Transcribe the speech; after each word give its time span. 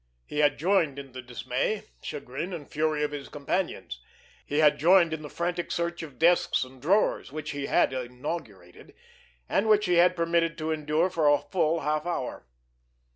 He 0.25 0.39
had 0.39 0.57
joined 0.57 0.97
in 0.97 1.11
the 1.11 1.21
dismay, 1.21 1.83
chagrin 2.01 2.53
and 2.53 2.67
fury 2.67 3.03
of 3.03 3.11
his 3.11 3.29
companions; 3.29 3.99
he 4.43 4.57
had 4.57 4.79
joined 4.79 5.13
in 5.13 5.21
the 5.21 5.29
frantic 5.29 5.71
search 5.71 6.01
of 6.01 6.17
desks 6.17 6.63
and 6.63 6.81
drawers, 6.81 7.31
which 7.31 7.51
he 7.51 7.67
had 7.67 7.93
inaugurated, 7.93 8.95
and 9.47 9.69
which 9.69 9.85
he 9.85 9.97
had 9.97 10.15
permitted 10.15 10.57
to 10.57 10.71
endure 10.71 11.11
for 11.11 11.29
a 11.29 11.37
full 11.37 11.81
half 11.81 12.07
hour. 12.07 12.47